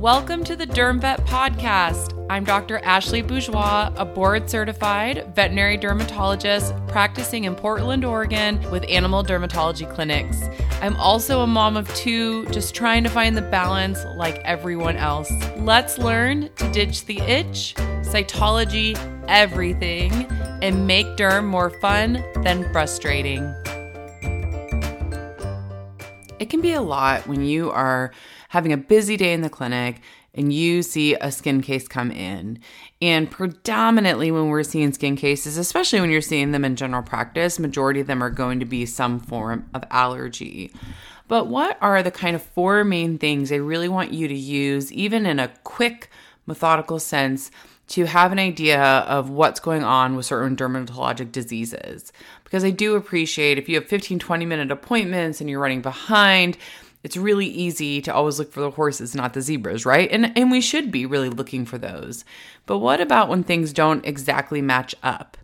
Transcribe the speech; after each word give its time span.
Welcome 0.00 0.44
to 0.44 0.56
the 0.56 0.66
Derm 0.66 0.98
Vet 0.98 1.20
Podcast. 1.26 2.26
I'm 2.30 2.42
Dr. 2.42 2.78
Ashley 2.78 3.20
Bourgeois, 3.20 3.92
a 3.96 4.06
board 4.06 4.48
certified 4.48 5.30
veterinary 5.34 5.76
dermatologist 5.76 6.72
practicing 6.88 7.44
in 7.44 7.54
Portland, 7.54 8.02
Oregon 8.06 8.58
with 8.70 8.82
animal 8.88 9.22
dermatology 9.22 9.92
clinics. 9.94 10.40
I'm 10.80 10.96
also 10.96 11.42
a 11.42 11.46
mom 11.46 11.76
of 11.76 11.94
two, 11.94 12.46
just 12.46 12.74
trying 12.74 13.04
to 13.04 13.10
find 13.10 13.36
the 13.36 13.42
balance 13.42 14.02
like 14.16 14.38
everyone 14.38 14.96
else. 14.96 15.30
Let's 15.58 15.98
learn 15.98 16.48
to 16.54 16.72
ditch 16.72 17.04
the 17.04 17.18
itch, 17.18 17.74
cytology, 18.00 18.96
everything, 19.28 20.12
and 20.62 20.86
make 20.86 21.08
derm 21.18 21.44
more 21.44 21.68
fun 21.68 22.24
than 22.36 22.72
frustrating. 22.72 23.42
It 26.38 26.48
can 26.48 26.62
be 26.62 26.72
a 26.72 26.80
lot 26.80 27.26
when 27.26 27.44
you 27.44 27.70
are 27.70 28.12
having 28.50 28.72
a 28.72 28.76
busy 28.76 29.16
day 29.16 29.32
in 29.32 29.42
the 29.42 29.48
clinic 29.48 30.00
and 30.34 30.52
you 30.52 30.82
see 30.82 31.14
a 31.14 31.30
skin 31.30 31.60
case 31.60 31.86
come 31.86 32.10
in. 32.10 32.58
And 33.00 33.30
predominantly 33.30 34.30
when 34.30 34.48
we're 34.48 34.64
seeing 34.64 34.92
skin 34.92 35.16
cases, 35.16 35.56
especially 35.56 36.00
when 36.00 36.10
you're 36.10 36.20
seeing 36.20 36.52
them 36.52 36.64
in 36.64 36.76
general 36.76 37.02
practice, 37.02 37.58
majority 37.58 38.00
of 38.00 38.06
them 38.06 38.22
are 38.22 38.30
going 38.30 38.60
to 38.60 38.66
be 38.66 38.86
some 38.86 39.20
form 39.20 39.68
of 39.72 39.84
allergy. 39.90 40.72
But 41.28 41.46
what 41.46 41.78
are 41.80 42.02
the 42.02 42.10
kind 42.10 42.34
of 42.34 42.42
four 42.42 42.82
main 42.82 43.18
things 43.18 43.52
I 43.52 43.56
really 43.56 43.88
want 43.88 44.12
you 44.12 44.26
to 44.26 44.34
use, 44.34 44.92
even 44.92 45.26
in 45.26 45.38
a 45.38 45.52
quick, 45.62 46.10
methodical 46.46 46.98
sense, 46.98 47.52
to 47.88 48.04
have 48.04 48.32
an 48.32 48.40
idea 48.40 48.82
of 48.82 49.30
what's 49.30 49.60
going 49.60 49.84
on 49.84 50.16
with 50.16 50.26
certain 50.26 50.56
dermatologic 50.56 51.30
diseases? 51.30 52.12
Because 52.42 52.64
I 52.64 52.70
do 52.70 52.96
appreciate 52.96 53.58
if 53.58 53.68
you 53.68 53.76
have 53.76 53.86
15, 53.86 54.18
20 54.18 54.44
minute 54.44 54.72
appointments 54.72 55.40
and 55.40 55.48
you're 55.48 55.60
running 55.60 55.82
behind, 55.82 56.58
it's 57.02 57.16
really 57.16 57.46
easy 57.46 58.00
to 58.02 58.14
always 58.14 58.38
look 58.38 58.52
for 58.52 58.60
the 58.60 58.70
horses, 58.70 59.14
not 59.14 59.32
the 59.32 59.40
zebras, 59.40 59.86
right? 59.86 60.10
And 60.10 60.36
and 60.36 60.50
we 60.50 60.60
should 60.60 60.90
be 60.90 61.06
really 61.06 61.30
looking 61.30 61.64
for 61.64 61.78
those. 61.78 62.24
But 62.66 62.78
what 62.78 63.00
about 63.00 63.28
when 63.28 63.42
things 63.42 63.72
don't 63.72 64.04
exactly 64.04 64.60
match 64.60 64.94
up? 65.02 65.36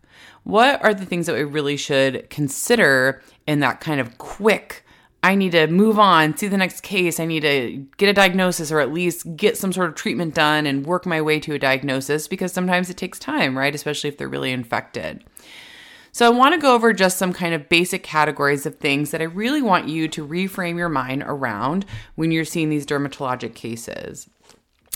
What 0.44 0.82
are 0.84 0.94
the 0.94 1.06
things 1.06 1.26
that 1.26 1.34
we 1.34 1.44
really 1.44 1.76
should 1.76 2.30
consider 2.30 3.22
in 3.46 3.60
that 3.60 3.80
kind 3.80 4.00
of 4.00 4.18
quick 4.18 4.84
I 5.26 5.34
need 5.34 5.52
to 5.52 5.66
move 5.66 5.98
on, 5.98 6.36
see 6.36 6.46
the 6.46 6.56
next 6.56 6.82
case. 6.82 7.18
I 7.18 7.26
need 7.26 7.40
to 7.40 7.84
get 7.96 8.08
a 8.08 8.12
diagnosis 8.12 8.70
or 8.70 8.78
at 8.78 8.92
least 8.92 9.34
get 9.34 9.56
some 9.56 9.72
sort 9.72 9.88
of 9.88 9.96
treatment 9.96 10.34
done 10.34 10.66
and 10.66 10.86
work 10.86 11.04
my 11.04 11.20
way 11.20 11.40
to 11.40 11.54
a 11.54 11.58
diagnosis 11.58 12.28
because 12.28 12.52
sometimes 12.52 12.90
it 12.90 12.96
takes 12.96 13.18
time, 13.18 13.58
right? 13.58 13.74
Especially 13.74 14.08
if 14.08 14.18
they're 14.18 14.28
really 14.28 14.52
infected. 14.52 15.24
So, 16.16 16.24
I 16.24 16.30
want 16.30 16.54
to 16.54 16.58
go 16.58 16.74
over 16.74 16.94
just 16.94 17.18
some 17.18 17.34
kind 17.34 17.52
of 17.52 17.68
basic 17.68 18.02
categories 18.02 18.64
of 18.64 18.76
things 18.76 19.10
that 19.10 19.20
I 19.20 19.24
really 19.24 19.60
want 19.60 19.86
you 19.86 20.08
to 20.08 20.26
reframe 20.26 20.78
your 20.78 20.88
mind 20.88 21.22
around 21.26 21.84
when 22.14 22.30
you're 22.30 22.46
seeing 22.46 22.70
these 22.70 22.86
dermatologic 22.86 23.54
cases. 23.54 24.26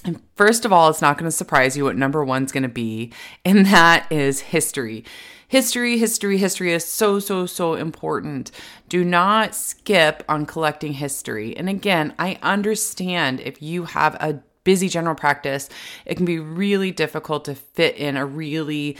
And 0.02 0.22
first 0.34 0.64
of 0.64 0.72
all, 0.72 0.88
it's 0.88 1.02
not 1.02 1.18
going 1.18 1.30
to 1.30 1.36
surprise 1.36 1.76
you 1.76 1.84
what 1.84 1.98
number 1.98 2.24
one's 2.24 2.52
going 2.52 2.62
to 2.62 2.70
be, 2.70 3.12
and 3.44 3.66
that 3.66 4.10
is 4.10 4.40
history. 4.40 5.04
History, 5.46 5.98
history, 5.98 6.38
history 6.38 6.72
is 6.72 6.86
so, 6.86 7.18
so, 7.18 7.44
so 7.44 7.74
important. 7.74 8.50
Do 8.88 9.04
not 9.04 9.54
skip 9.54 10.24
on 10.26 10.46
collecting 10.46 10.94
history. 10.94 11.54
And 11.54 11.68
again, 11.68 12.14
I 12.18 12.38
understand 12.40 13.40
if 13.40 13.60
you 13.60 13.84
have 13.84 14.14
a 14.14 14.40
busy 14.64 14.88
general 14.88 15.14
practice, 15.14 15.68
it 16.04 16.16
can 16.16 16.26
be 16.26 16.38
really 16.38 16.90
difficult 16.90 17.44
to 17.46 17.54
fit 17.54 17.96
in 17.96 18.16
a 18.16 18.26
really, 18.26 18.96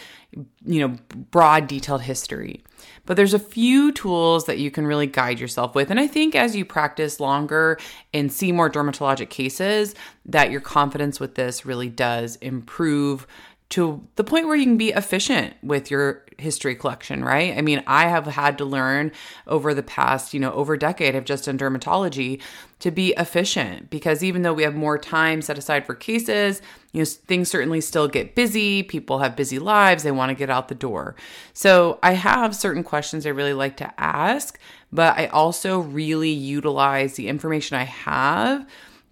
you 0.65 0.81
know, 0.87 0.97
broad, 1.31 1.67
detailed 1.67 2.03
history. 2.03 2.63
But 3.07 3.17
there's 3.17 3.35
a 3.35 3.39
few 3.39 3.93
tools 3.93 4.47
that 4.47 4.59
you 4.59 4.71
can 4.71 4.87
really 4.87 5.07
guide 5.07 5.39
yourself 5.41 5.75
with. 5.75 5.91
And 5.91 6.01
I 6.01 6.07
think 6.07 6.35
as 6.35 6.57
you 6.57 6.65
practice 6.65 7.21
longer 7.21 7.79
and 8.15 8.33
see 8.33 8.53
more 8.53 8.71
dermatologic 8.71 9.31
cases, 9.31 9.95
that 10.25 10.51
your 10.51 10.61
confidence 10.61 11.21
with 11.21 11.35
this 11.35 11.67
really 11.67 11.89
does 11.89 12.37
improve 12.37 13.27
to 13.71 14.05
the 14.17 14.25
point 14.25 14.49
where 14.49 14.57
you 14.57 14.65
can 14.65 14.77
be 14.77 14.91
efficient 14.91 15.55
with 15.63 15.93
your 15.93 16.25
history 16.39 16.75
collection, 16.75 17.25
right? 17.25 17.57
I 17.57 17.61
mean, 17.61 17.83
I 17.87 18.09
have 18.09 18.27
had 18.27 18.59
to 18.59 18.65
learn 18.65 19.13
over 19.47 19.75
the 19.75 19.83
past, 19.83 20.35
you 20.35 20.41
know, 20.41 20.53
over 20.53 20.75
a 20.75 20.79
decade 20.79 21.15
of 21.15 21.25
just 21.25 21.47
in 21.47 21.57
dermatology 21.57 22.43
to 22.81 22.91
be 22.91 23.15
efficient 23.17 23.89
because 23.89 24.25
even 24.25 24.43
though 24.43 24.53
we 24.53 24.65
have 24.65 24.75
more 24.75 24.99
time 24.99 25.41
set 25.41 25.57
aside 25.57 25.87
for 25.87 25.95
cases, 25.95 26.61
you 26.93 27.01
know, 27.01 27.05
things 27.05 27.49
certainly 27.49 27.81
still 27.81 28.09
get 28.09 28.35
busy. 28.35 28.83
People 28.83 29.21
have 29.21 29.37
busy 29.37 29.61
lives, 29.61 30.03
they 30.03 30.11
want 30.11 30.31
to 30.31 30.35
get 30.35 30.51
out 30.51 30.67
the 30.67 30.75
door. 30.75 31.15
So, 31.53 32.01
I 32.03 32.15
have 32.15 32.57
certain 32.57 32.83
questions 32.83 33.25
I 33.25 33.31
really 33.31 33.53
like 33.53 33.77
to 33.77 34.01
ask, 34.01 34.59
but 34.91 35.17
I 35.17 35.27
also 35.27 35.79
really 35.79 36.31
utilize 36.31 37.15
the 37.15 37.29
information 37.29 37.77
I 37.77 37.85
have 37.85 38.67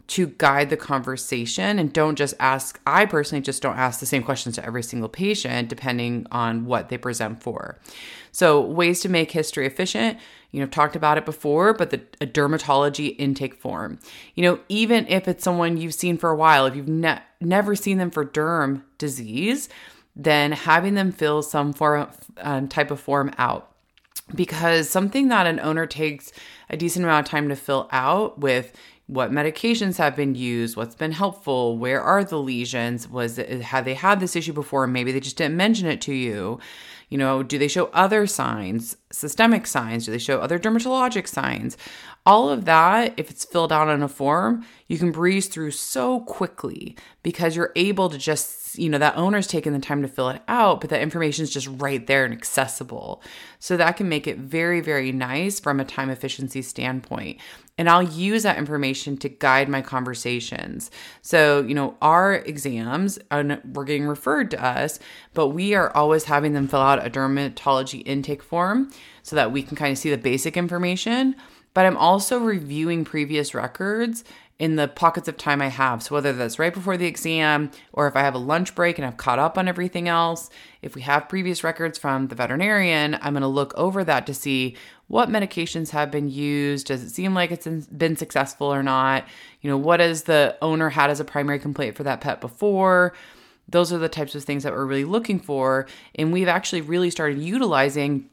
to 0.08 0.26
guide 0.26 0.70
the 0.70 0.76
conversation 0.76 1.78
and 1.78 1.92
don't 1.92 2.16
just 2.16 2.34
ask 2.40 2.80
i 2.86 3.04
personally 3.04 3.42
just 3.42 3.62
don't 3.62 3.76
ask 3.76 4.00
the 4.00 4.06
same 4.06 4.22
questions 4.22 4.54
to 4.56 4.64
every 4.64 4.82
single 4.82 5.08
patient 5.08 5.68
depending 5.68 6.26
on 6.32 6.64
what 6.64 6.88
they 6.88 6.98
present 6.98 7.42
for. 7.42 7.78
So 8.32 8.60
ways 8.60 9.00
to 9.00 9.08
make 9.08 9.30
history 9.30 9.66
efficient 9.66 10.18
you 10.50 10.60
know 10.60 10.64
I've 10.64 10.70
talked 10.70 10.96
about 10.96 11.18
it 11.18 11.24
before 11.24 11.74
but 11.74 11.90
the 11.90 12.00
a 12.20 12.26
dermatology 12.26 13.14
intake 13.18 13.54
form. 13.54 13.98
You 14.34 14.44
know 14.44 14.60
even 14.68 15.06
if 15.08 15.28
it's 15.28 15.44
someone 15.44 15.76
you've 15.76 15.94
seen 15.94 16.18
for 16.18 16.30
a 16.30 16.36
while 16.36 16.66
if 16.66 16.74
you've 16.74 16.88
ne- 16.88 17.22
never 17.40 17.74
seen 17.76 17.98
them 17.98 18.10
for 18.10 18.24
derm 18.24 18.82
disease 18.98 19.68
then 20.18 20.50
having 20.50 20.94
them 20.94 21.12
fill 21.12 21.42
some 21.42 21.72
form 21.72 22.08
um, 22.38 22.68
type 22.68 22.90
of 22.90 23.00
form 23.00 23.30
out. 23.38 23.70
Because 24.34 24.90
something 24.90 25.28
that 25.28 25.46
an 25.46 25.60
owner 25.60 25.86
takes 25.86 26.32
a 26.68 26.76
decent 26.76 27.04
amount 27.04 27.26
of 27.26 27.30
time 27.30 27.48
to 27.48 27.56
fill 27.56 27.88
out 27.92 28.38
with 28.38 28.72
what 29.08 29.32
medications 29.32 29.96
have 29.96 30.14
been 30.14 30.34
used, 30.34 30.76
what's 30.76 30.94
been 30.94 31.12
helpful, 31.12 31.78
where 31.78 32.00
are 32.00 32.22
the 32.22 32.38
lesions, 32.38 33.08
was 33.08 33.38
it, 33.38 33.62
have 33.62 33.86
they 33.86 33.94
had 33.94 34.20
this 34.20 34.36
issue 34.36 34.52
before? 34.52 34.86
Maybe 34.86 35.12
they 35.12 35.20
just 35.20 35.38
didn't 35.38 35.56
mention 35.56 35.88
it 35.88 36.02
to 36.02 36.12
you. 36.12 36.60
You 37.08 37.16
know, 37.16 37.42
do 37.42 37.56
they 37.58 37.68
show 37.68 37.86
other 37.94 38.26
signs, 38.26 38.98
systemic 39.10 39.66
signs? 39.66 40.04
Do 40.04 40.12
they 40.12 40.18
show 40.18 40.40
other 40.40 40.58
dermatologic 40.58 41.26
signs? 41.26 41.78
All 42.26 42.50
of 42.50 42.66
that, 42.66 43.14
if 43.16 43.30
it's 43.30 43.46
filled 43.46 43.72
out 43.72 43.88
on 43.88 44.02
a 44.02 44.08
form, 44.08 44.66
you 44.88 44.98
can 44.98 45.10
breeze 45.10 45.48
through 45.48 45.70
so 45.70 46.20
quickly 46.20 46.94
because 47.22 47.56
you're 47.56 47.72
able 47.76 48.10
to 48.10 48.18
just, 48.18 48.67
you 48.78 48.88
know, 48.88 48.98
that 48.98 49.16
owner's 49.16 49.46
taking 49.46 49.72
the 49.72 49.78
time 49.78 50.02
to 50.02 50.08
fill 50.08 50.28
it 50.30 50.42
out, 50.48 50.80
but 50.80 50.90
that 50.90 51.00
information 51.00 51.42
is 51.42 51.50
just 51.50 51.68
right 51.78 52.06
there 52.06 52.24
and 52.24 52.32
accessible. 52.32 53.22
So 53.58 53.76
that 53.76 53.96
can 53.96 54.08
make 54.08 54.26
it 54.26 54.38
very, 54.38 54.80
very 54.80 55.12
nice 55.12 55.60
from 55.60 55.80
a 55.80 55.84
time 55.84 56.10
efficiency 56.10 56.62
standpoint. 56.62 57.38
And 57.76 57.88
I'll 57.88 58.02
use 58.02 58.42
that 58.42 58.58
information 58.58 59.16
to 59.18 59.28
guide 59.28 59.68
my 59.68 59.82
conversations. 59.82 60.90
So, 61.22 61.62
you 61.62 61.74
know, 61.74 61.96
our 62.02 62.34
exams 62.34 63.18
were 63.30 63.84
getting 63.84 64.06
referred 64.06 64.50
to 64.52 64.64
us, 64.64 64.98
but 65.34 65.48
we 65.48 65.74
are 65.74 65.94
always 65.96 66.24
having 66.24 66.54
them 66.54 66.68
fill 66.68 66.80
out 66.80 67.04
a 67.04 67.10
dermatology 67.10 68.02
intake 68.06 68.42
form 68.42 68.90
so 69.22 69.36
that 69.36 69.52
we 69.52 69.62
can 69.62 69.76
kind 69.76 69.92
of 69.92 69.98
see 69.98 70.10
the 70.10 70.18
basic 70.18 70.56
information 70.56 71.36
but 71.74 71.86
I'm 71.86 71.96
also 71.96 72.38
reviewing 72.38 73.04
previous 73.04 73.54
records 73.54 74.24
in 74.58 74.74
the 74.74 74.88
pockets 74.88 75.28
of 75.28 75.36
time 75.36 75.62
I 75.62 75.68
have. 75.68 76.02
So, 76.02 76.14
whether 76.14 76.32
that's 76.32 76.58
right 76.58 76.74
before 76.74 76.96
the 76.96 77.06
exam 77.06 77.70
or 77.92 78.08
if 78.08 78.16
I 78.16 78.22
have 78.22 78.34
a 78.34 78.38
lunch 78.38 78.74
break 78.74 78.98
and 78.98 79.06
I've 79.06 79.16
caught 79.16 79.38
up 79.38 79.56
on 79.56 79.68
everything 79.68 80.08
else, 80.08 80.50
if 80.82 80.94
we 80.94 81.02
have 81.02 81.28
previous 81.28 81.62
records 81.62 81.98
from 81.98 82.28
the 82.28 82.34
veterinarian, 82.34 83.14
I'm 83.22 83.34
going 83.34 83.42
to 83.42 83.48
look 83.48 83.72
over 83.76 84.02
that 84.04 84.26
to 84.26 84.34
see 84.34 84.76
what 85.06 85.28
medications 85.28 85.90
have 85.90 86.10
been 86.10 86.28
used. 86.28 86.88
Does 86.88 87.02
it 87.02 87.10
seem 87.10 87.34
like 87.34 87.50
it's 87.50 87.66
been 87.66 88.16
successful 88.16 88.66
or 88.66 88.82
not? 88.82 89.24
You 89.60 89.70
know, 89.70 89.78
what 89.78 90.00
has 90.00 90.24
the 90.24 90.56
owner 90.60 90.90
had 90.90 91.10
as 91.10 91.20
a 91.20 91.24
primary 91.24 91.58
complaint 91.58 91.96
for 91.96 92.02
that 92.02 92.20
pet 92.20 92.40
before? 92.40 93.14
Those 93.68 93.92
are 93.92 93.98
the 93.98 94.08
types 94.08 94.34
of 94.34 94.44
things 94.44 94.62
that 94.64 94.72
we're 94.72 94.86
really 94.86 95.04
looking 95.04 95.38
for. 95.38 95.86
And 96.14 96.32
we've 96.32 96.48
actually 96.48 96.80
really 96.80 97.10
started 97.10 97.38
utilizing 97.38 98.28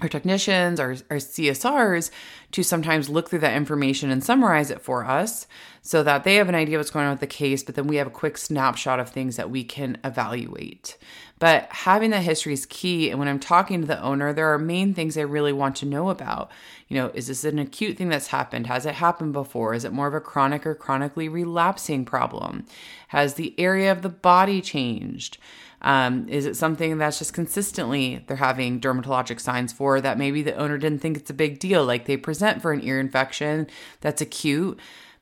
our 0.00 0.08
technicians, 0.08 0.78
our, 0.78 0.90
our 1.10 1.16
CSRs, 1.16 2.10
to 2.52 2.62
sometimes 2.62 3.08
look 3.08 3.28
through 3.28 3.40
that 3.40 3.56
information 3.56 4.10
and 4.10 4.22
summarize 4.22 4.70
it 4.70 4.80
for 4.80 5.04
us 5.04 5.46
so 5.82 6.02
that 6.02 6.22
they 6.24 6.36
have 6.36 6.48
an 6.48 6.54
idea 6.54 6.76
of 6.76 6.80
what's 6.80 6.90
going 6.90 7.06
on 7.06 7.12
with 7.12 7.20
the 7.20 7.26
case, 7.26 7.62
but 7.62 7.74
then 7.74 7.86
we 7.86 7.96
have 7.96 8.06
a 8.06 8.10
quick 8.10 8.38
snapshot 8.38 9.00
of 9.00 9.08
things 9.08 9.36
that 9.36 9.50
we 9.50 9.64
can 9.64 9.98
evaluate. 10.04 10.96
But 11.38 11.68
having 11.70 12.10
that 12.10 12.22
history 12.22 12.52
is 12.52 12.66
key. 12.66 13.10
And 13.10 13.18
when 13.18 13.28
I'm 13.28 13.38
talking 13.38 13.80
to 13.80 13.86
the 13.86 14.02
owner, 14.02 14.32
there 14.32 14.52
are 14.52 14.58
main 14.58 14.92
things 14.92 15.16
I 15.16 15.22
really 15.22 15.52
want 15.52 15.76
to 15.76 15.86
know 15.86 16.10
about. 16.10 16.50
You 16.88 16.96
know, 16.96 17.10
is 17.14 17.28
this 17.28 17.44
an 17.44 17.58
acute 17.58 17.96
thing 17.96 18.08
that's 18.08 18.28
happened? 18.28 18.66
Has 18.66 18.86
it 18.86 18.94
happened 18.94 19.32
before? 19.32 19.74
Is 19.74 19.84
it 19.84 19.92
more 19.92 20.08
of 20.08 20.14
a 20.14 20.20
chronic 20.20 20.66
or 20.66 20.74
chronically 20.74 21.28
relapsing 21.28 22.04
problem? 22.04 22.66
Has 23.08 23.34
the 23.34 23.58
area 23.58 23.92
of 23.92 24.02
the 24.02 24.08
body 24.08 24.60
changed? 24.60 25.38
Um, 25.82 26.28
is 26.28 26.44
it 26.44 26.56
something 26.56 26.98
that's 26.98 27.18
just 27.18 27.32
consistently 27.32 28.24
they're 28.26 28.36
having 28.36 28.80
dermatologic 28.80 29.40
signs 29.40 29.72
for 29.72 30.00
that 30.00 30.18
maybe 30.18 30.42
the 30.42 30.56
owner 30.56 30.76
didn't 30.76 31.00
think 31.00 31.16
it's 31.16 31.30
a 31.30 31.34
big 31.34 31.58
deal? 31.60 31.84
Like 31.84 32.06
they 32.06 32.16
present 32.16 32.60
for 32.60 32.72
an 32.72 32.82
ear 32.82 32.98
infection 32.98 33.68
that's 34.00 34.20
acute, 34.20 34.78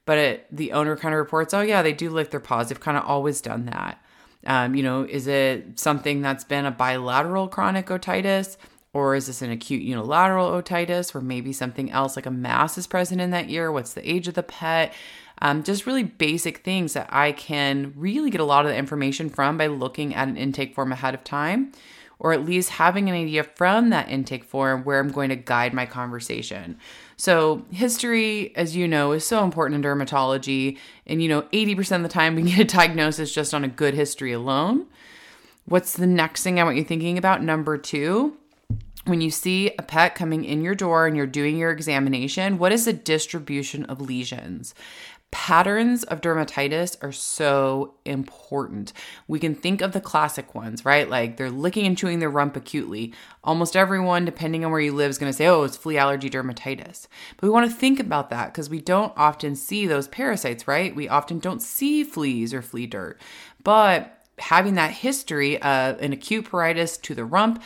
but 0.06 0.18
it, 0.18 0.46
the 0.50 0.72
owner 0.72 0.96
kind 0.96 1.14
of 1.14 1.18
reports, 1.18 1.52
oh, 1.52 1.60
yeah, 1.60 1.82
they 1.82 1.92
do 1.92 2.08
lick 2.08 2.30
their 2.30 2.40
paws. 2.40 2.68
They've 2.68 2.80
kind 2.80 2.96
of 2.96 3.04
always 3.04 3.40
done 3.40 3.66
that. 3.66 4.02
Um, 4.46 4.74
you 4.74 4.82
know, 4.82 5.02
is 5.02 5.26
it 5.26 5.78
something 5.78 6.22
that's 6.22 6.44
been 6.44 6.64
a 6.64 6.70
bilateral 6.70 7.48
chronic 7.48 7.86
otitis? 7.86 8.56
Or 8.96 9.14
is 9.14 9.26
this 9.26 9.42
an 9.42 9.50
acute 9.50 9.82
unilateral 9.82 10.48
otitis, 10.48 11.14
or 11.14 11.20
maybe 11.20 11.52
something 11.52 11.90
else 11.90 12.16
like 12.16 12.24
a 12.24 12.30
mass 12.30 12.78
is 12.78 12.86
present 12.86 13.20
in 13.20 13.30
that 13.32 13.50
ear? 13.50 13.70
What's 13.70 13.92
the 13.92 14.10
age 14.10 14.26
of 14.26 14.32
the 14.32 14.42
pet? 14.42 14.94
Um, 15.42 15.62
just 15.62 15.84
really 15.84 16.02
basic 16.02 16.64
things 16.64 16.94
that 16.94 17.06
I 17.12 17.32
can 17.32 17.92
really 17.94 18.30
get 18.30 18.40
a 18.40 18.44
lot 18.44 18.64
of 18.64 18.70
the 18.70 18.78
information 18.78 19.28
from 19.28 19.58
by 19.58 19.66
looking 19.66 20.14
at 20.14 20.28
an 20.28 20.38
intake 20.38 20.74
form 20.74 20.92
ahead 20.92 21.12
of 21.12 21.24
time, 21.24 21.72
or 22.18 22.32
at 22.32 22.46
least 22.46 22.70
having 22.70 23.10
an 23.10 23.14
idea 23.14 23.44
from 23.44 23.90
that 23.90 24.08
intake 24.08 24.44
form 24.44 24.82
where 24.82 24.98
I'm 24.98 25.12
going 25.12 25.28
to 25.28 25.36
guide 25.36 25.74
my 25.74 25.84
conversation. 25.84 26.78
So, 27.18 27.66
history, 27.70 28.56
as 28.56 28.74
you 28.74 28.88
know, 28.88 29.12
is 29.12 29.26
so 29.26 29.44
important 29.44 29.84
in 29.84 29.90
dermatology. 29.90 30.78
And, 31.06 31.22
you 31.22 31.28
know, 31.28 31.42
80% 31.42 31.96
of 31.96 32.02
the 32.02 32.08
time 32.08 32.34
we 32.34 32.42
get 32.50 32.60
a 32.60 32.64
diagnosis 32.64 33.34
just 33.34 33.52
on 33.52 33.62
a 33.62 33.68
good 33.68 33.92
history 33.92 34.32
alone. 34.32 34.86
What's 35.66 35.92
the 35.92 36.06
next 36.06 36.44
thing 36.44 36.58
I 36.58 36.64
want 36.64 36.78
you 36.78 36.84
thinking 36.84 37.18
about? 37.18 37.42
Number 37.42 37.76
two, 37.76 38.38
when 39.06 39.20
you 39.20 39.30
see 39.30 39.70
a 39.78 39.82
pet 39.82 40.14
coming 40.14 40.44
in 40.44 40.62
your 40.62 40.74
door 40.74 41.06
and 41.06 41.16
you're 41.16 41.26
doing 41.26 41.56
your 41.56 41.70
examination, 41.70 42.58
what 42.58 42.72
is 42.72 42.84
the 42.84 42.92
distribution 42.92 43.84
of 43.84 44.00
lesions? 44.00 44.74
Patterns 45.30 46.02
of 46.04 46.20
dermatitis 46.20 46.96
are 47.02 47.12
so 47.12 47.94
important. 48.04 48.92
We 49.28 49.38
can 49.38 49.54
think 49.54 49.80
of 49.80 49.92
the 49.92 50.00
classic 50.00 50.54
ones, 50.54 50.84
right? 50.84 51.08
Like 51.08 51.36
they're 51.36 51.50
licking 51.50 51.86
and 51.86 51.98
chewing 51.98 52.20
their 52.20 52.30
rump 52.30 52.56
acutely. 52.56 53.12
Almost 53.44 53.76
everyone, 53.76 54.24
depending 54.24 54.64
on 54.64 54.70
where 54.70 54.80
you 54.80 54.92
live, 54.92 55.10
is 55.10 55.18
going 55.18 55.30
to 55.30 55.36
say, 55.36 55.46
oh, 55.46 55.64
it's 55.64 55.76
flea 55.76 55.98
allergy 55.98 56.30
dermatitis. 56.30 57.06
But 57.36 57.42
we 57.42 57.50
want 57.50 57.70
to 57.70 57.76
think 57.76 58.00
about 58.00 58.30
that 58.30 58.52
because 58.52 58.70
we 58.70 58.80
don't 58.80 59.12
often 59.16 59.56
see 59.56 59.86
those 59.86 60.08
parasites, 60.08 60.66
right? 60.66 60.94
We 60.94 61.08
often 61.08 61.38
don't 61.38 61.62
see 61.62 62.02
fleas 62.02 62.54
or 62.54 62.62
flea 62.62 62.86
dirt. 62.86 63.20
But 63.62 64.16
having 64.38 64.74
that 64.74 64.90
history 64.90 65.60
of 65.60 66.00
an 66.00 66.12
acute 66.12 66.46
pruritus 66.46 67.00
to 67.02 67.14
the 67.14 67.24
rump 67.24 67.62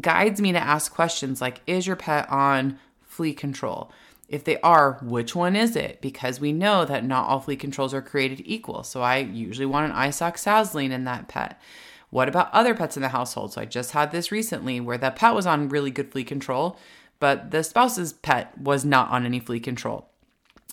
guides 0.00 0.40
me 0.40 0.52
to 0.52 0.58
ask 0.58 0.92
questions 0.92 1.40
like, 1.40 1.60
is 1.66 1.86
your 1.86 1.96
pet 1.96 2.28
on 2.30 2.78
flea 3.02 3.34
control? 3.34 3.90
If 4.28 4.44
they 4.44 4.58
are, 4.60 4.98
which 5.02 5.34
one 5.34 5.54
is 5.54 5.76
it? 5.76 6.00
Because 6.00 6.40
we 6.40 6.52
know 6.52 6.84
that 6.86 7.04
not 7.04 7.28
all 7.28 7.40
flea 7.40 7.56
controls 7.56 7.92
are 7.92 8.00
created 8.00 8.42
equal. 8.46 8.82
So 8.82 9.02
I 9.02 9.18
usually 9.18 9.66
want 9.66 9.92
an 9.92 9.98
isoxazoline 9.98 10.90
in 10.90 11.04
that 11.04 11.28
pet. 11.28 11.60
What 12.08 12.28
about 12.28 12.52
other 12.52 12.74
pets 12.74 12.96
in 12.96 13.02
the 13.02 13.08
household? 13.08 13.52
So 13.52 13.60
I 13.60 13.66
just 13.66 13.92
had 13.92 14.10
this 14.10 14.32
recently 14.32 14.80
where 14.80 14.98
that 14.98 15.16
pet 15.16 15.34
was 15.34 15.46
on 15.46 15.68
really 15.68 15.90
good 15.90 16.10
flea 16.10 16.24
control, 16.24 16.78
but 17.18 17.50
the 17.50 17.62
spouse's 17.62 18.12
pet 18.12 18.56
was 18.58 18.84
not 18.84 19.10
on 19.10 19.26
any 19.26 19.40
flea 19.40 19.60
control. 19.60 20.08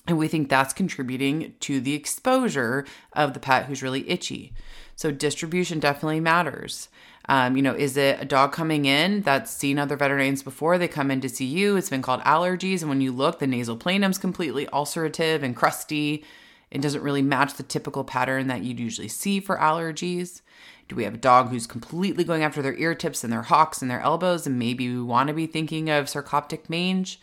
And 0.06 0.18
we 0.18 0.28
think 0.28 0.48
that's 0.48 0.72
contributing 0.72 1.54
to 1.60 1.80
the 1.80 1.94
exposure 1.94 2.86
of 3.12 3.34
the 3.34 3.40
pet 3.40 3.66
who's 3.66 3.82
really 3.82 4.08
itchy. 4.08 4.52
So 4.96 5.10
distribution 5.10 5.78
definitely 5.78 6.20
matters. 6.20 6.88
Um, 7.28 7.56
you 7.56 7.62
know, 7.62 7.74
is 7.74 7.96
it 7.96 8.20
a 8.20 8.24
dog 8.24 8.52
coming 8.52 8.86
in 8.86 9.20
that's 9.22 9.50
seen 9.50 9.78
other 9.78 9.96
veterinarians 9.96 10.42
before? 10.42 10.78
They 10.78 10.88
come 10.88 11.10
in 11.10 11.20
to 11.20 11.28
see 11.28 11.44
you. 11.44 11.76
It's 11.76 11.90
been 11.90 12.02
called 12.02 12.22
allergies. 12.22 12.80
And 12.80 12.88
when 12.88 13.00
you 13.00 13.12
look, 13.12 13.38
the 13.38 13.46
nasal 13.46 13.76
planum's 13.76 14.18
completely 14.18 14.66
ulcerative 14.66 15.42
and 15.42 15.54
crusty. 15.54 16.24
It 16.70 16.80
doesn't 16.80 17.02
really 17.02 17.22
match 17.22 17.54
the 17.54 17.62
typical 17.62 18.04
pattern 18.04 18.46
that 18.48 18.62
you'd 18.62 18.80
usually 18.80 19.08
see 19.08 19.38
for 19.38 19.56
allergies. 19.58 20.40
Do 20.88 20.96
we 20.96 21.04
have 21.04 21.14
a 21.14 21.18
dog 21.18 21.50
who's 21.50 21.68
completely 21.68 22.24
going 22.24 22.42
after 22.42 22.62
their 22.62 22.74
ear 22.74 22.94
tips 22.96 23.22
and 23.22 23.32
their 23.32 23.42
hocks 23.42 23.80
and 23.80 23.90
their 23.90 24.00
elbows? 24.00 24.46
And 24.46 24.58
maybe 24.58 24.88
we 24.88 25.00
want 25.00 25.28
to 25.28 25.34
be 25.34 25.46
thinking 25.46 25.88
of 25.88 26.06
sarcoptic 26.06 26.68
mange. 26.68 27.20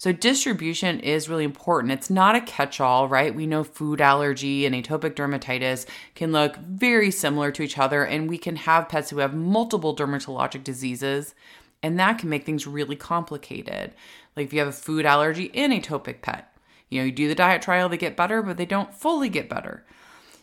So, 0.00 0.12
distribution 0.12 0.98
is 1.00 1.28
really 1.28 1.44
important. 1.44 1.92
It's 1.92 2.08
not 2.08 2.34
a 2.34 2.40
catch 2.40 2.80
all, 2.80 3.06
right? 3.06 3.34
We 3.34 3.46
know 3.46 3.62
food 3.62 4.00
allergy 4.00 4.64
and 4.64 4.74
atopic 4.74 5.10
dermatitis 5.10 5.84
can 6.14 6.32
look 6.32 6.56
very 6.56 7.10
similar 7.10 7.52
to 7.52 7.62
each 7.62 7.76
other, 7.76 8.02
and 8.02 8.26
we 8.26 8.38
can 8.38 8.56
have 8.56 8.88
pets 8.88 9.10
who 9.10 9.18
have 9.18 9.34
multiple 9.34 9.94
dermatologic 9.94 10.64
diseases, 10.64 11.34
and 11.82 12.00
that 12.00 12.16
can 12.16 12.30
make 12.30 12.46
things 12.46 12.66
really 12.66 12.96
complicated. 12.96 13.92
Like 14.34 14.46
if 14.46 14.54
you 14.54 14.60
have 14.60 14.68
a 14.68 14.72
food 14.72 15.04
allergy 15.04 15.50
in 15.52 15.70
atopic 15.70 16.22
pet, 16.22 16.50
you 16.88 16.98
know, 16.98 17.04
you 17.04 17.12
do 17.12 17.28
the 17.28 17.34
diet 17.34 17.60
trial, 17.60 17.90
they 17.90 17.98
get 17.98 18.16
better, 18.16 18.40
but 18.40 18.56
they 18.56 18.64
don't 18.64 18.94
fully 18.94 19.28
get 19.28 19.50
better. 19.50 19.84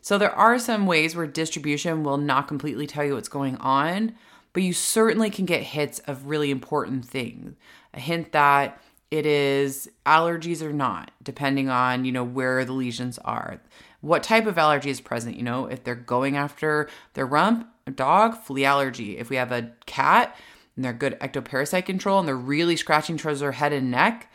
So, 0.04 0.20
there 0.20 0.36
are 0.36 0.60
some 0.60 0.86
ways 0.86 1.16
where 1.16 1.26
distribution 1.26 2.04
will 2.04 2.18
not 2.18 2.48
completely 2.48 2.86
tell 2.86 3.06
you 3.06 3.16
what's 3.16 3.28
going 3.28 3.56
on, 3.56 4.14
but 4.54 4.62
you 4.62 4.74
certainly 4.74 5.32
can 5.32 5.46
get 5.48 5.64
hits 5.64 5.98
of 6.02 6.28
really 6.28 6.52
important 6.52 7.06
things. 7.06 7.56
A 7.96 8.00
hint 8.00 8.34
that 8.34 8.80
it 9.10 9.26
is 9.26 9.90
allergies 10.06 10.62
or 10.62 10.74
not, 10.74 11.12
depending 11.24 11.70
on, 11.70 12.06
you 12.06 12.12
know, 12.12 12.24
where 12.24 12.66
the 12.66 12.74
lesions 12.74 13.18
are. 13.20 13.62
What 14.02 14.24
type 14.24 14.46
of 14.46 14.58
allergy 14.58 14.90
is 14.90 15.02
present, 15.02 15.38
you 15.38 15.44
know, 15.44 15.66
if 15.66 15.84
they're 15.84 15.96
going 15.96 16.38
after 16.38 16.90
their 17.14 17.26
rump, 17.26 17.68
a 17.88 17.92
dog, 17.92 18.38
flea 18.38 18.66
allergy. 18.66 19.18
If 19.18 19.30
we 19.30 19.38
have 19.38 19.52
a 19.52 19.72
cat 19.86 20.36
and 20.76 20.84
they're 20.86 20.94
good 20.94 21.18
ectoparasite 21.20 21.86
control 21.86 22.20
and 22.20 22.28
they're 22.28 22.36
really 22.36 22.76
scratching 22.76 23.18
towards 23.18 23.40
their 23.40 23.54
head 23.54 23.74
and 23.74 23.90
neck, 23.90 24.32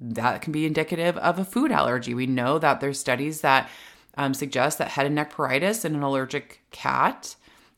that 0.00 0.42
can 0.42 0.52
be 0.52 0.66
indicative 0.66 1.16
of 1.18 1.38
a 1.38 1.44
food 1.44 1.70
allergy. 1.70 2.14
We 2.14 2.26
know 2.26 2.58
that 2.58 2.80
there's 2.80 2.98
studies 2.98 3.42
that 3.42 3.68
um, 4.16 4.34
suggest 4.34 4.78
that 4.78 4.88
head 4.88 5.06
and 5.06 5.14
neck 5.14 5.32
pruritus 5.32 5.84
in 5.84 5.94
an 5.94 6.02
allergic 6.02 6.62
cat 6.70 7.36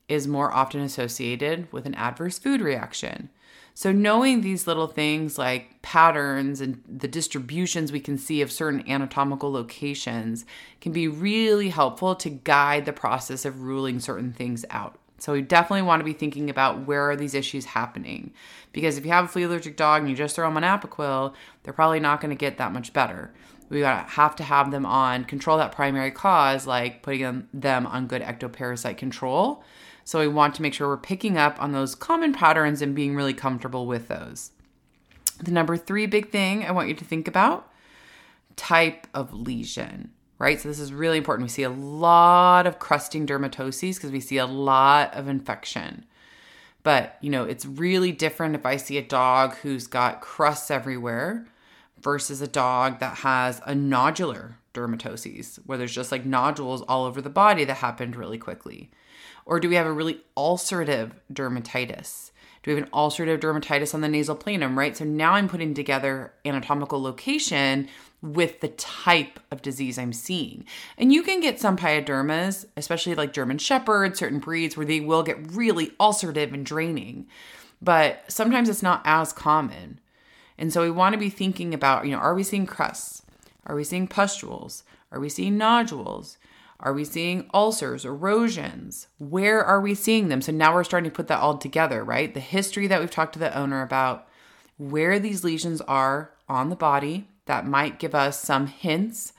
is 0.08 0.26
more 0.26 0.52
often 0.52 0.80
associated 0.80 1.70
with 1.72 1.84
an 1.84 1.94
adverse 1.94 2.38
food 2.38 2.60
reaction. 2.60 3.28
So, 3.74 3.92
knowing 3.92 4.40
these 4.40 4.66
little 4.66 4.88
things 4.88 5.38
like 5.38 5.77
patterns 5.88 6.60
and 6.60 6.82
the 6.86 7.08
distributions 7.08 7.90
we 7.90 7.98
can 7.98 8.18
see 8.18 8.42
of 8.42 8.52
certain 8.52 8.86
anatomical 8.86 9.50
locations 9.50 10.44
can 10.82 10.92
be 10.92 11.08
really 11.08 11.70
helpful 11.70 12.14
to 12.14 12.28
guide 12.28 12.84
the 12.84 12.92
process 12.92 13.46
of 13.46 13.62
ruling 13.62 13.98
certain 13.98 14.30
things 14.30 14.66
out. 14.68 14.98
So, 15.16 15.32
we 15.32 15.40
definitely 15.40 15.82
want 15.82 16.00
to 16.00 16.04
be 16.04 16.12
thinking 16.12 16.50
about 16.50 16.86
where 16.86 17.08
are 17.08 17.16
these 17.16 17.34
issues 17.34 17.64
happening. 17.64 18.34
Because 18.72 18.98
if 18.98 19.06
you 19.06 19.12
have 19.12 19.24
a 19.24 19.28
flea 19.28 19.44
allergic 19.44 19.78
dog 19.78 20.02
and 20.02 20.10
you 20.10 20.14
just 20.14 20.36
throw 20.36 20.46
them 20.46 20.62
on 20.62 20.62
Apoquel, 20.62 21.32
they're 21.62 21.72
probably 21.72 22.00
not 22.00 22.20
going 22.20 22.30
to 22.30 22.36
get 22.36 22.58
that 22.58 22.74
much 22.74 22.92
better. 22.92 23.32
We 23.70 23.80
have 23.80 24.36
to 24.36 24.44
have 24.44 24.70
them 24.70 24.84
on 24.84 25.24
control 25.24 25.56
that 25.56 25.72
primary 25.72 26.10
cause, 26.10 26.66
like 26.66 27.02
putting 27.02 27.48
them 27.54 27.86
on 27.86 28.08
good 28.08 28.20
ectoparasite 28.20 28.98
control 28.98 29.64
so 30.04 30.20
we 30.20 30.28
want 30.28 30.54
to 30.54 30.62
make 30.62 30.72
sure 30.72 30.88
we're 30.88 30.96
picking 30.96 31.36
up 31.36 31.60
on 31.60 31.72
those 31.72 31.94
common 31.94 32.32
patterns 32.32 32.80
and 32.80 32.94
being 32.94 33.14
really 33.14 33.34
comfortable 33.34 33.86
with 33.86 34.08
those. 34.08 34.52
The 35.40 35.50
number 35.50 35.76
three 35.76 36.06
big 36.06 36.30
thing 36.30 36.64
I 36.64 36.72
want 36.72 36.88
you 36.88 36.94
to 36.94 37.04
think 37.04 37.28
about 37.28 37.72
type 38.56 39.06
of 39.14 39.32
lesion, 39.32 40.10
right? 40.38 40.60
So 40.60 40.68
this 40.68 40.80
is 40.80 40.92
really 40.92 41.18
important. 41.18 41.44
We 41.46 41.50
see 41.50 41.62
a 41.62 41.70
lot 41.70 42.66
of 42.66 42.78
crusting 42.78 43.26
dermatoses 43.26 43.94
because 43.94 44.10
we 44.10 44.20
see 44.20 44.38
a 44.38 44.46
lot 44.46 45.14
of 45.14 45.28
infection. 45.28 46.04
But, 46.82 47.18
you 47.20 47.30
know, 47.30 47.44
it's 47.44 47.66
really 47.66 48.12
different 48.12 48.54
if 48.54 48.66
I 48.66 48.76
see 48.76 48.98
a 48.98 49.02
dog 49.02 49.54
who's 49.56 49.86
got 49.86 50.20
crusts 50.20 50.70
everywhere 50.70 51.46
versus 52.00 52.40
a 52.40 52.48
dog 52.48 53.00
that 53.00 53.18
has 53.18 53.60
a 53.60 53.74
nodular 53.74 54.54
dermatoses, 54.74 55.56
where 55.66 55.78
there's 55.78 55.94
just 55.94 56.12
like 56.12 56.24
nodules 56.24 56.82
all 56.82 57.04
over 57.04 57.20
the 57.20 57.30
body 57.30 57.64
that 57.64 57.74
happened 57.74 58.16
really 58.16 58.38
quickly. 58.38 58.90
Or 59.44 59.60
do 59.60 59.68
we 59.68 59.74
have 59.74 59.86
a 59.86 59.92
really 59.92 60.20
ulcerative 60.36 61.12
dermatitis? 61.32 62.30
Do 62.62 62.70
we 62.70 62.76
have 62.76 62.84
an 62.84 62.90
ulcerative 62.92 63.40
dermatitis 63.40 63.94
on 63.94 64.00
the 64.00 64.08
nasal 64.08 64.36
planum, 64.36 64.76
right? 64.76 64.96
So 64.96 65.04
now 65.04 65.32
I'm 65.32 65.48
putting 65.48 65.74
together 65.74 66.32
anatomical 66.44 67.00
location 67.00 67.88
with 68.20 68.60
the 68.60 68.68
type 68.68 69.38
of 69.50 69.62
disease 69.62 69.98
I'm 69.98 70.12
seeing. 70.12 70.64
And 70.96 71.12
you 71.12 71.22
can 71.22 71.40
get 71.40 71.60
some 71.60 71.76
pyodermas, 71.76 72.66
especially 72.76 73.14
like 73.14 73.32
German 73.32 73.58
Shepherds, 73.58 74.18
certain 74.18 74.40
breeds 74.40 74.76
where 74.76 74.86
they 74.86 75.00
will 75.00 75.22
get 75.22 75.52
really 75.52 75.90
ulcerative 76.00 76.52
and 76.52 76.66
draining. 76.66 77.28
But 77.80 78.24
sometimes 78.28 78.68
it's 78.68 78.82
not 78.82 79.02
as 79.04 79.32
common. 79.32 80.00
And 80.58 80.72
so 80.72 80.82
we 80.82 80.90
want 80.90 81.12
to 81.12 81.18
be 81.18 81.30
thinking 81.30 81.72
about, 81.72 82.06
you 82.06 82.12
know, 82.12 82.18
are 82.18 82.34
we 82.34 82.42
seeing 82.42 82.66
crusts? 82.66 83.22
Are 83.66 83.76
we 83.76 83.84
seeing 83.84 84.08
pustules? 84.08 84.82
Are 85.12 85.20
we 85.20 85.28
seeing 85.28 85.56
nodules? 85.56 86.38
Are 86.80 86.92
we 86.92 87.04
seeing 87.04 87.50
ulcers, 87.52 88.04
erosions? 88.04 89.08
Where 89.18 89.64
are 89.64 89.80
we 89.80 89.94
seeing 89.94 90.28
them? 90.28 90.40
So 90.40 90.52
now 90.52 90.72
we're 90.72 90.84
starting 90.84 91.10
to 91.10 91.14
put 91.14 91.26
that 91.26 91.40
all 91.40 91.58
together, 91.58 92.04
right? 92.04 92.32
The 92.32 92.40
history 92.40 92.86
that 92.86 93.00
we've 93.00 93.10
talked 93.10 93.32
to 93.32 93.38
the 93.38 93.56
owner 93.56 93.82
about, 93.82 94.28
where 94.76 95.18
these 95.18 95.42
lesions 95.42 95.80
are 95.82 96.30
on 96.48 96.70
the 96.70 96.76
body 96.76 97.28
that 97.46 97.66
might 97.66 97.98
give 97.98 98.14
us 98.14 98.40
some 98.40 98.68
hints 98.68 99.32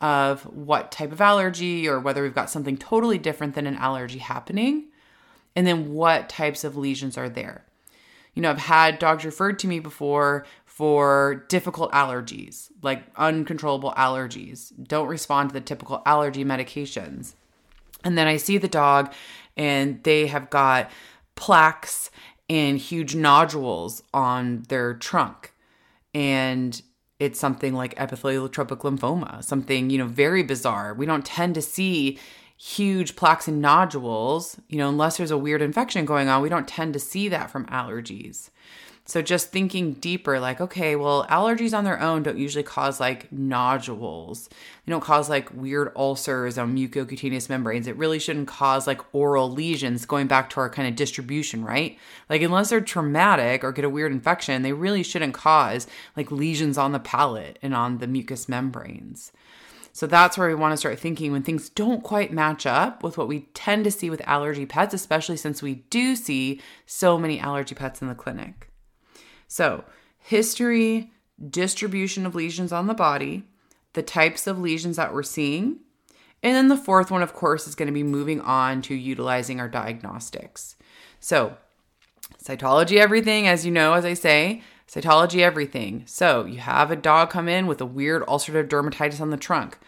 of 0.00 0.42
what 0.42 0.92
type 0.92 1.10
of 1.10 1.20
allergy 1.20 1.88
or 1.88 1.98
whether 1.98 2.22
we've 2.22 2.34
got 2.34 2.50
something 2.50 2.76
totally 2.76 3.18
different 3.18 3.54
than 3.54 3.66
an 3.66 3.76
allergy 3.76 4.18
happening, 4.18 4.84
and 5.56 5.66
then 5.66 5.94
what 5.94 6.28
types 6.28 6.62
of 6.62 6.76
lesions 6.76 7.18
are 7.18 7.28
there. 7.28 7.64
You 8.34 8.42
know, 8.42 8.50
I've 8.50 8.58
had 8.58 8.98
dogs 8.98 9.24
referred 9.24 9.58
to 9.60 9.66
me 9.66 9.78
before 9.78 10.44
for 10.74 11.44
difficult 11.48 11.92
allergies, 11.92 12.68
like 12.82 13.04
uncontrollable 13.14 13.92
allergies, 13.96 14.72
don't 14.88 15.06
respond 15.06 15.48
to 15.48 15.52
the 15.52 15.60
typical 15.60 16.02
allergy 16.04 16.44
medications. 16.44 17.34
And 18.02 18.18
then 18.18 18.26
I 18.26 18.38
see 18.38 18.58
the 18.58 18.66
dog 18.66 19.12
and 19.56 20.02
they 20.02 20.26
have 20.26 20.50
got 20.50 20.90
plaques 21.36 22.10
and 22.50 22.76
huge 22.76 23.14
nodules 23.14 24.02
on 24.12 24.64
their 24.68 24.94
trunk. 24.94 25.52
And 26.12 26.82
it's 27.20 27.38
something 27.38 27.74
like 27.74 27.94
epitheliotropic 27.94 28.78
lymphoma, 28.80 29.44
something, 29.44 29.90
you 29.90 29.98
know, 29.98 30.08
very 30.08 30.42
bizarre. 30.42 30.92
We 30.92 31.06
don't 31.06 31.24
tend 31.24 31.54
to 31.54 31.62
see 31.62 32.18
huge 32.56 33.14
plaques 33.14 33.46
and 33.46 33.62
nodules, 33.62 34.58
you 34.68 34.78
know, 34.78 34.88
unless 34.88 35.18
there's 35.18 35.30
a 35.30 35.38
weird 35.38 35.62
infection 35.62 36.04
going 36.04 36.28
on. 36.28 36.42
We 36.42 36.48
don't 36.48 36.66
tend 36.66 36.94
to 36.94 36.98
see 36.98 37.28
that 37.28 37.48
from 37.52 37.64
allergies. 37.66 38.50
So 39.06 39.20
just 39.20 39.50
thinking 39.50 39.92
deeper, 39.92 40.40
like, 40.40 40.62
okay, 40.62 40.96
well, 40.96 41.26
allergies 41.26 41.76
on 41.76 41.84
their 41.84 42.00
own 42.00 42.22
don't 42.22 42.38
usually 42.38 42.62
cause 42.62 43.00
like 43.00 43.30
nodules. 43.30 44.48
They 44.48 44.90
don't 44.92 45.02
cause 45.02 45.28
like 45.28 45.52
weird 45.52 45.92
ulcers 45.94 46.56
on 46.56 46.74
mucocutaneous 46.74 47.50
membranes. 47.50 47.86
It 47.86 47.98
really 47.98 48.18
shouldn't 48.18 48.48
cause 48.48 48.86
like 48.86 49.02
oral 49.14 49.50
lesions, 49.50 50.06
going 50.06 50.26
back 50.26 50.48
to 50.50 50.60
our 50.60 50.70
kind 50.70 50.88
of 50.88 50.96
distribution, 50.96 51.62
right? 51.62 51.98
Like, 52.30 52.40
unless 52.40 52.70
they're 52.70 52.80
traumatic 52.80 53.62
or 53.62 53.72
get 53.72 53.84
a 53.84 53.90
weird 53.90 54.10
infection, 54.10 54.62
they 54.62 54.72
really 54.72 55.02
shouldn't 55.02 55.34
cause 55.34 55.86
like 56.16 56.32
lesions 56.32 56.78
on 56.78 56.92
the 56.92 56.98
palate 56.98 57.58
and 57.60 57.74
on 57.74 57.98
the 57.98 58.06
mucous 58.06 58.48
membranes. 58.48 59.32
So 59.92 60.06
that's 60.06 60.38
where 60.38 60.48
we 60.48 60.54
want 60.54 60.72
to 60.72 60.78
start 60.78 60.98
thinking 60.98 61.30
when 61.30 61.42
things 61.42 61.68
don't 61.68 62.02
quite 62.02 62.32
match 62.32 62.64
up 62.64 63.02
with 63.02 63.18
what 63.18 63.28
we 63.28 63.40
tend 63.52 63.84
to 63.84 63.90
see 63.90 64.08
with 64.08 64.26
allergy 64.26 64.64
pets, 64.64 64.94
especially 64.94 65.36
since 65.36 65.62
we 65.62 65.84
do 65.90 66.16
see 66.16 66.62
so 66.86 67.18
many 67.18 67.38
allergy 67.38 67.74
pets 67.74 68.00
in 68.00 68.08
the 68.08 68.14
clinic. 68.14 68.70
So, 69.48 69.84
history, 70.18 71.12
distribution 71.50 72.26
of 72.26 72.34
lesions 72.34 72.72
on 72.72 72.86
the 72.86 72.94
body, 72.94 73.44
the 73.92 74.02
types 74.02 74.46
of 74.46 74.58
lesions 74.58 74.96
that 74.96 75.12
we're 75.12 75.22
seeing, 75.22 75.80
and 76.42 76.54
then 76.54 76.68
the 76.68 76.76
fourth 76.76 77.10
one, 77.10 77.22
of 77.22 77.32
course, 77.32 77.66
is 77.66 77.74
going 77.74 77.86
to 77.86 77.92
be 77.92 78.02
moving 78.02 78.40
on 78.42 78.82
to 78.82 78.94
utilizing 78.94 79.60
our 79.60 79.68
diagnostics. 79.68 80.76
So, 81.18 81.56
cytology, 82.42 82.98
everything, 82.98 83.48
as 83.48 83.64
you 83.64 83.72
know, 83.72 83.94
as 83.94 84.04
I 84.04 84.12
say, 84.12 84.62
cytology, 84.86 85.40
everything. 85.40 86.02
So, 86.06 86.44
you 86.44 86.58
have 86.58 86.90
a 86.90 86.96
dog 86.96 87.30
come 87.30 87.48
in 87.48 87.66
with 87.66 87.80
a 87.80 87.86
weird 87.86 88.22
ulcerative 88.26 88.68
dermatitis 88.68 89.22
on 89.22 89.30
the 89.30 89.38
trunk. 89.38 89.78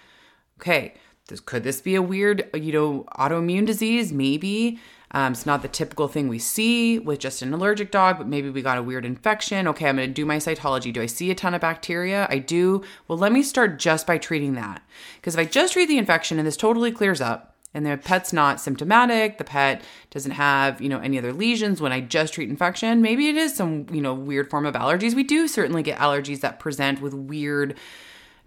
Okay, 0.58 0.94
this, 1.28 1.40
could 1.40 1.64
this 1.64 1.80
be 1.80 1.94
a 1.94 2.02
weird, 2.02 2.48
you 2.54 2.72
know, 2.72 3.04
autoimmune 3.18 3.66
disease? 3.66 4.12
Maybe. 4.12 4.78
Um, 5.12 5.32
it's 5.32 5.46
not 5.46 5.62
the 5.62 5.68
typical 5.68 6.08
thing 6.08 6.28
we 6.28 6.38
see 6.38 6.98
with 6.98 7.20
just 7.20 7.40
an 7.40 7.54
allergic 7.54 7.90
dog, 7.90 8.18
but 8.18 8.26
maybe 8.26 8.50
we 8.50 8.60
got 8.60 8.78
a 8.78 8.82
weird 8.82 9.04
infection. 9.04 9.68
Okay, 9.68 9.88
I'm 9.88 9.96
going 9.96 10.08
to 10.08 10.14
do 10.14 10.26
my 10.26 10.36
cytology. 10.36 10.92
Do 10.92 11.00
I 11.00 11.06
see 11.06 11.30
a 11.30 11.34
ton 11.34 11.54
of 11.54 11.60
bacteria? 11.60 12.26
I 12.28 12.38
do. 12.38 12.82
Well, 13.08 13.18
let 13.18 13.32
me 13.32 13.42
start 13.42 13.78
just 13.78 14.06
by 14.06 14.18
treating 14.18 14.54
that. 14.54 14.82
Because 15.16 15.34
if 15.34 15.40
I 15.40 15.44
just 15.44 15.72
treat 15.72 15.86
the 15.86 15.98
infection 15.98 16.38
and 16.38 16.46
this 16.46 16.56
totally 16.56 16.92
clears 16.92 17.20
up, 17.20 17.54
and 17.74 17.84
the 17.84 17.98
pet's 17.98 18.32
not 18.32 18.58
symptomatic, 18.58 19.36
the 19.36 19.44
pet 19.44 19.82
doesn't 20.10 20.32
have, 20.32 20.80
you 20.80 20.88
know, 20.88 21.00
any 21.00 21.18
other 21.18 21.32
lesions 21.32 21.80
when 21.80 21.92
I 21.92 22.00
just 22.00 22.32
treat 22.32 22.48
infection, 22.48 23.02
maybe 23.02 23.28
it 23.28 23.36
is 23.36 23.54
some, 23.54 23.86
you 23.92 24.00
know, 24.00 24.14
weird 24.14 24.48
form 24.48 24.64
of 24.64 24.74
allergies. 24.74 25.14
We 25.14 25.24
do 25.24 25.46
certainly 25.46 25.82
get 25.82 25.98
allergies 25.98 26.40
that 26.40 26.58
present 26.58 27.02
with 27.02 27.12
weird 27.12 27.76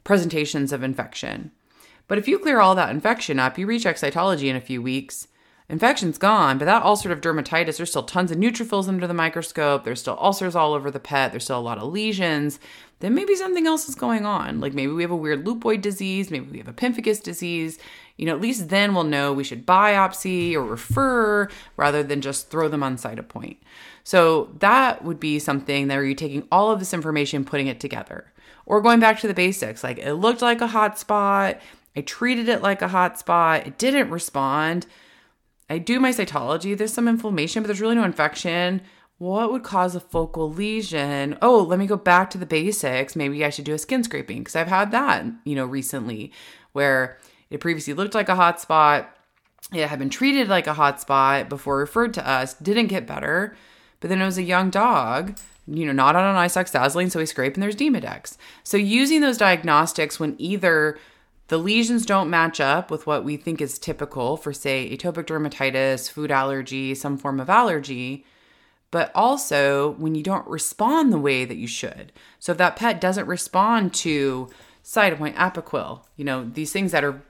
presentations 0.04 0.74
of 0.74 0.82
infection. 0.82 1.52
But 2.10 2.18
if 2.18 2.28
you 2.28 2.38
clear 2.38 2.60
all 2.60 2.76
that 2.76 2.90
infection 2.90 3.40
up, 3.40 3.58
you 3.58 3.66
reach 3.66 3.86
cytology 3.86 4.50
in 4.50 4.58
a 4.58 4.62
few 4.62 4.82
weeks, 4.82 5.30
Infection's 5.70 6.18
gone, 6.18 6.58
but 6.58 6.66
that 6.66 6.82
ulcerative 6.82 7.22
dermatitis, 7.22 7.78
there's 7.78 7.92
still 7.92 8.02
tons 8.02 8.32
of 8.32 8.40
neutrophils 8.40 8.88
under 8.88 9.06
the 9.06 9.14
microscope. 9.14 9.84
There's 9.84 10.00
still 10.00 10.18
ulcers 10.20 10.56
all 10.56 10.74
over 10.74 10.90
the 10.90 11.00
pet. 11.00 11.30
There's 11.30 11.44
still 11.44 11.60
a 11.60 11.62
lot 11.62 11.78
of 11.78 11.94
lesions. 11.94 12.60
Then 13.02 13.14
maybe 13.14 13.36
something 13.36 13.68
else 13.68 13.88
is 13.88 13.94
going 13.94 14.26
on. 14.26 14.60
Like 14.60 14.74
maybe 14.74 14.92
we 14.92 15.04
have 15.04 15.12
a 15.12 15.16
weird 15.16 15.46
lupoid 15.46 15.82
disease. 15.82 16.32
Maybe 16.32 16.50
we 16.50 16.58
have 16.58 16.68
a 16.68 16.74
pemphigus 16.74 17.22
disease. 17.22 17.78
You 18.18 18.26
know, 18.26 18.34
at 18.34 18.42
least 18.42 18.70
then 18.70 18.96
we'll 18.96 19.04
know 19.04 19.32
we 19.32 19.44
should 19.44 19.68
biopsy 19.68 20.56
or 20.56 20.64
refer 20.64 21.48
rather 21.78 22.02
than 22.02 22.22
just 22.22 22.50
throw 22.50 22.68
them 22.68 22.82
on 22.82 22.98
Cytopoint. 22.98 23.58
So 24.04 24.50
that 24.58 25.04
would 25.04 25.20
be 25.20 25.38
something 25.38 25.88
that 25.88 25.96
you're 25.96 26.06
you 26.06 26.16
taking 26.16 26.48
all 26.52 26.72
of 26.72 26.80
this 26.80 26.96
information, 26.96 27.46
putting 27.46 27.68
it 27.68 27.80
together. 27.80 28.34
Or 28.66 28.82
going 28.82 29.00
back 29.00 29.20
to 29.20 29.28
the 29.28 29.36
basics, 29.36 29.84
like 29.84 30.00
it 30.00 30.16
looked 30.16 30.42
like 30.42 30.62
a 30.62 30.68
hot 30.68 30.98
spot. 30.98 31.60
I 31.96 32.02
treated 32.02 32.50
it 32.50 32.62
like 32.62 32.82
a 32.82 32.88
hot 32.88 33.20
spot. 33.20 33.68
It 33.68 33.78
didn't 33.78 34.10
respond 34.10 34.86
I 35.70 35.78
do 35.78 36.00
my 36.00 36.10
cytology. 36.12 36.76
There's 36.76 36.94
some 36.94 37.08
inflammation, 37.08 37.62
but 37.62 37.68
there's 37.68 37.82
really 37.82 37.96
no 37.96 38.04
infection. 38.04 38.82
What 39.20 39.52
would 39.52 39.64
cause 39.64 39.96
a 39.96 40.00
focal 40.00 40.52
lesion? 40.52 41.38
Oh, 41.42 41.62
let 41.62 41.78
me 41.78 41.86
go 41.86 41.98
back 41.98 42.30
to 42.32 42.38
the 42.38 42.46
basics. 42.46 43.16
Maybe 43.16 43.46
I 43.46 43.50
should 43.50 43.66
do 43.66 43.74
a 43.74 43.78
skin 43.78 44.04
scraping 44.04 44.40
because 44.40 44.56
I've 44.56 44.68
had 44.68 44.92
that, 44.92 45.26
you 45.44 45.56
know, 45.56 45.66
recently 45.66 46.32
where 46.72 47.20
it 47.50 47.60
previously 47.60 47.94
looked 47.94 48.16
like 48.16 48.30
a 48.30 48.36
hot 48.36 48.60
spot. 48.60 49.16
It 49.72 49.88
had 49.88 50.00
been 50.00 50.10
treated 50.10 50.48
like 50.48 50.66
a 50.66 50.74
hot 50.74 51.00
spot 51.02 51.50
before 51.50 51.78
referred 51.78 52.14
to 52.16 52.28
us, 52.28 52.56
didn't 52.56 52.88
get 52.88 53.06
better. 53.06 53.56
But 54.00 54.10
then 54.10 54.22
it 54.22 54.26
was 54.26 54.38
a 54.38 54.44
young 54.44 54.70
dog, 54.72 55.38
you 55.68 55.86
know, 55.86 55.92
not 55.92 56.16
on 56.16 56.36
an 56.36 56.42
isoxazoline, 56.42 57.12
so 57.12 57.20
we 57.20 57.26
scrape 57.26 57.54
and 57.54 57.62
there's 57.62 57.76
Demodex. 57.76 58.38
So 58.64 58.78
using 58.78 59.22
those 59.22 59.38
diagnostics 59.38 60.20
when 60.20 60.36
either 60.40 60.98
the 61.50 61.58
lesions 61.58 62.06
don't 62.06 62.30
match 62.30 62.60
up 62.60 62.90
with 62.90 63.06
what 63.06 63.24
we 63.24 63.36
think 63.36 63.60
is 63.60 63.78
typical 63.78 64.38
for, 64.38 64.54
say, 64.54 64.90
atopic 64.96 65.26
dermatitis, 65.26 66.10
food 66.10 66.32
allergy, 66.32 66.96
some 66.96 67.18
form 67.18 67.40
of 67.40 67.50
allergy, 67.50 68.24
but 68.92 69.12
also 69.14 69.92
when 69.98 70.16
you 70.16 70.24
don't 70.24 70.48
respond 70.48 71.12
the 71.12 71.20
way 71.20 71.46
that 71.46 71.58
you 71.58 71.68
should. 71.68 72.12
So 72.40 72.52
if 72.52 72.58
that 72.60 72.76
pet 72.76 73.02
doesn't 73.02 73.28
respond 73.28 73.94
to 73.96 74.50
Cytopoint, 74.84 75.36
Apoquel, 75.36 76.04
you 76.16 76.24
know, 76.24 76.44
these 76.46 76.72
things 76.72 76.92
that 76.92 77.04
are 77.04 77.22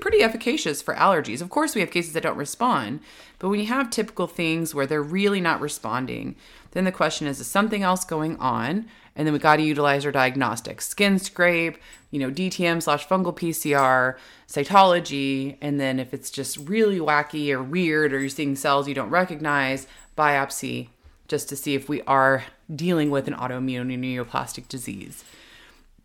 pretty 0.00 0.22
efficacious 0.22 0.82
for 0.82 0.94
allergies. 0.94 1.40
Of 1.40 1.50
course, 1.50 1.74
we 1.74 1.80
have 1.80 1.90
cases 1.90 2.12
that 2.12 2.22
don't 2.22 2.36
respond, 2.36 3.00
but 3.38 3.48
when 3.48 3.60
you 3.60 3.66
have 3.66 3.90
typical 3.90 4.26
things 4.26 4.74
where 4.74 4.86
they're 4.86 5.02
really 5.02 5.40
not 5.40 5.60
responding, 5.60 6.36
then 6.72 6.84
the 6.84 6.92
question 6.92 7.26
is, 7.26 7.40
is 7.40 7.46
something 7.46 7.82
else 7.82 8.04
going 8.04 8.36
on? 8.38 8.86
And 9.14 9.26
then 9.26 9.32
we 9.32 9.38
got 9.38 9.56
to 9.56 9.62
utilize 9.62 10.06
our 10.06 10.12
diagnostics 10.12 10.88
skin 10.88 11.18
scrape, 11.18 11.76
you 12.10 12.18
know, 12.18 12.30
DTM 12.30 12.82
slash 12.82 13.06
fungal 13.06 13.36
PCR, 13.36 14.16
cytology. 14.48 15.58
And 15.60 15.78
then 15.78 15.98
if 15.98 16.14
it's 16.14 16.30
just 16.30 16.56
really 16.56 16.98
wacky 16.98 17.50
or 17.50 17.62
weird 17.62 18.12
or 18.12 18.20
you're 18.20 18.28
seeing 18.28 18.56
cells 18.56 18.88
you 18.88 18.94
don't 18.94 19.10
recognize, 19.10 19.86
biopsy 20.16 20.88
just 21.28 21.48
to 21.48 21.56
see 21.56 21.74
if 21.74 21.88
we 21.88 22.02
are 22.02 22.44
dealing 22.74 23.10
with 23.10 23.26
an 23.28 23.34
autoimmune 23.34 23.98
neoplastic 23.98 24.68
disease. 24.68 25.24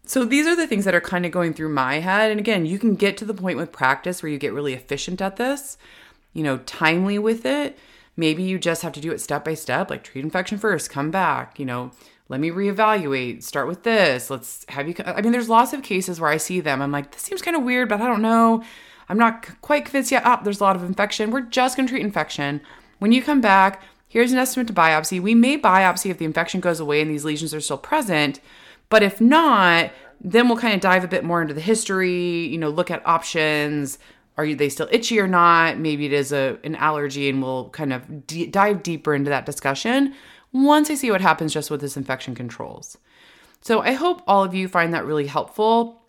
So 0.08 0.24
these 0.24 0.48
are 0.48 0.56
the 0.56 0.68
things 0.68 0.86
that 0.86 0.96
are 0.96 1.02
kind 1.02 1.26
of 1.26 1.32
going 1.32 1.54
through 1.54 1.70
my 1.70 2.00
head. 2.00 2.32
And 2.32 2.40
again, 2.40 2.66
you 2.66 2.80
can 2.80 2.96
get 2.96 3.18
to 3.18 3.26
the 3.26 3.34
point 3.34 3.58
with 3.58 3.74
practice 3.74 4.24
where 4.24 4.32
you 4.32 4.38
get 4.38 4.54
really 4.54 4.74
efficient 4.74 5.22
at 5.22 5.36
this, 5.36 5.78
you 6.34 6.44
know, 6.44 6.58
timely 6.60 7.20
with 7.20 7.46
it. 7.46 7.78
Maybe 8.16 8.42
you 8.42 8.58
just 8.58 8.82
have 8.82 8.94
to 8.94 9.02
do 9.02 9.12
it 9.12 9.20
step 9.20 9.44
by 9.44 9.54
step, 9.54 9.90
like 9.90 10.04
treat 10.04 10.24
infection 10.24 10.58
first, 10.58 10.90
come 10.90 11.12
back, 11.12 11.60
you 11.60 11.66
know, 11.66 11.92
let 12.30 12.40
me 12.40 12.50
reevaluate, 12.50 13.44
start 13.44 13.68
with 13.68 13.84
this. 13.84 14.30
Let's 14.30 14.66
have 14.70 14.88
you. 14.88 14.96
I 15.06 15.22
mean, 15.22 15.32
there's 15.32 15.50
lots 15.50 15.74
of 15.74 15.84
cases 15.84 16.20
where 16.20 16.30
I 16.30 16.38
see 16.38 16.60
them. 16.60 16.82
I'm 16.82 16.92
like, 16.92 17.12
this 17.12 17.22
seems 17.22 17.42
kind 17.42 17.56
of 17.56 17.64
weird, 17.64 17.90
but 17.90 18.02
I 18.02 18.08
don't 18.08 18.22
know. 18.22 18.64
I'm 19.10 19.18
not 19.18 19.62
quite 19.62 19.86
convinced 19.86 20.12
yet. 20.12 20.24
Oh, 20.26 20.40
there's 20.44 20.60
a 20.60 20.64
lot 20.64 20.76
of 20.76 20.84
infection. 20.84 21.32
We're 21.32 21.42
just 21.42 21.78
going 21.78 21.88
to 21.88 21.92
treat 21.92 22.04
infection. 22.04 22.62
When 23.00 23.12
you 23.12 23.22
come 23.22 23.40
back, 23.40 23.82
here's 24.10 24.34
an 24.34 24.40
estimate 24.40 24.68
to 24.68 24.74
biopsy. 24.74 25.22
We 25.22 25.36
may 25.36 25.58
biopsy 25.58 26.10
if 26.10 26.18
the 26.18 26.26
infection 26.26 26.60
goes 26.60 26.80
away 26.80 27.02
and 27.02 27.10
these 27.10 27.24
lesions 27.24 27.54
are 27.54 27.62
still 27.62 27.78
present. 27.78 28.42
But 28.90 29.04
if 29.04 29.20
not, 29.20 29.92
then 30.22 30.48
we'll 30.48 30.58
kind 30.58 30.74
of 30.74 30.82
dive 30.82 31.04
a 31.04 31.08
bit 31.08 31.24
more 31.24 31.42
into 31.42 31.54
the 31.54 31.62
history, 31.62 32.48
you 32.48 32.58
know, 32.58 32.70
look 32.70 32.90
at 32.90 33.06
options. 33.06 34.00
Are 34.38 34.54
they 34.54 34.70
still 34.70 34.88
itchy 34.92 35.20
or 35.20 35.28
not? 35.28 35.78
Maybe 35.80 36.06
it 36.06 36.14
is 36.14 36.32
a, 36.32 36.58
an 36.64 36.76
allergy, 36.76 37.30
and 37.30 37.42
we'll 37.42 37.70
kind 37.70 37.92
of 37.92 38.28
d- 38.28 38.48
dive 38.48 38.84
deeper 38.84 39.16
into 39.16 39.30
that 39.30 39.46
discussion 39.46 40.14
once 40.52 40.90
I 40.90 40.96
see 40.96 41.12
what 41.12 41.22
happens 41.22 41.54
just 41.54 41.70
with 41.70 41.82
this 41.82 41.98
infection 41.98 42.36
controls. 42.36 42.98
So 43.62 43.82
I 43.82 43.94
hope 43.94 44.22
all 44.28 44.44
of 44.44 44.54
you 44.54 44.68
find 44.68 44.94
that 44.94 45.06
really 45.06 45.28
helpful. 45.28 46.02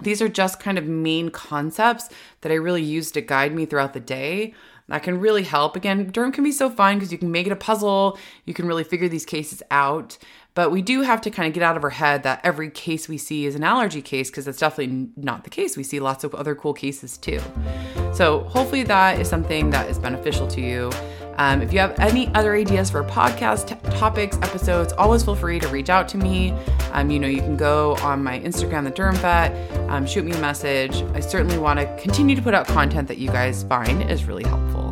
These 0.00 0.20
are 0.20 0.28
just 0.28 0.58
kind 0.58 0.78
of 0.78 0.86
main 0.86 1.28
concepts 1.28 2.08
that 2.40 2.50
I 2.50 2.56
really 2.56 2.82
use 2.82 3.12
to 3.12 3.20
guide 3.20 3.54
me 3.54 3.66
throughout 3.66 3.92
the 3.92 4.00
day. 4.00 4.54
That 4.88 5.02
can 5.02 5.20
really 5.20 5.44
help. 5.44 5.76
Again, 5.76 6.10
derm 6.10 6.32
can 6.32 6.44
be 6.44 6.52
so 6.52 6.68
fun 6.68 6.96
because 6.96 7.12
you 7.12 7.18
can 7.18 7.30
make 7.30 7.46
it 7.46 7.52
a 7.52 7.56
puzzle. 7.56 8.18
You 8.44 8.52
can 8.52 8.66
really 8.66 8.84
figure 8.84 9.08
these 9.08 9.24
cases 9.24 9.62
out. 9.70 10.18
But 10.54 10.70
we 10.70 10.82
do 10.82 11.02
have 11.02 11.20
to 11.22 11.30
kind 11.30 11.48
of 11.48 11.54
get 11.54 11.62
out 11.64 11.76
of 11.76 11.82
our 11.82 11.90
head 11.90 12.22
that 12.22 12.40
every 12.44 12.70
case 12.70 13.08
we 13.08 13.18
see 13.18 13.44
is 13.44 13.56
an 13.56 13.64
allergy 13.64 14.00
case 14.00 14.30
because 14.30 14.44
that's 14.44 14.58
definitely 14.58 15.08
not 15.16 15.42
the 15.42 15.50
case. 15.50 15.76
We 15.76 15.82
see 15.82 15.98
lots 15.98 16.22
of 16.22 16.32
other 16.34 16.54
cool 16.54 16.72
cases 16.72 17.18
too. 17.18 17.40
So 18.12 18.44
hopefully 18.44 18.84
that 18.84 19.18
is 19.18 19.28
something 19.28 19.70
that 19.70 19.90
is 19.90 19.98
beneficial 19.98 20.46
to 20.48 20.60
you. 20.60 20.92
Um, 21.36 21.62
if 21.62 21.72
you 21.72 21.80
have 21.80 21.98
any 21.98 22.28
other 22.34 22.54
ideas 22.54 22.90
for 22.90 23.02
podcast 23.02 23.66
t- 23.66 23.98
topics, 23.98 24.36
episodes, 24.36 24.92
always 24.92 25.24
feel 25.24 25.34
free 25.34 25.58
to 25.58 25.66
reach 25.68 25.90
out 25.90 26.08
to 26.10 26.18
me. 26.18 26.52
Um, 26.92 27.10
you 27.10 27.18
know, 27.18 27.26
you 27.26 27.40
can 27.40 27.56
go 27.56 27.96
on 27.96 28.22
my 28.22 28.38
Instagram, 28.38 28.84
the 28.84 28.92
Derm 28.92 29.16
Vet, 29.16 29.90
um, 29.90 30.06
shoot 30.06 30.24
me 30.24 30.30
a 30.30 30.38
message. 30.38 30.94
I 31.14 31.18
certainly 31.18 31.58
want 31.58 31.80
to 31.80 31.86
continue 32.00 32.36
to 32.36 32.42
put 32.42 32.54
out 32.54 32.68
content 32.68 33.08
that 33.08 33.18
you 33.18 33.30
guys 33.30 33.64
find 33.64 34.08
is 34.08 34.26
really 34.26 34.44
helpful. 34.44 34.83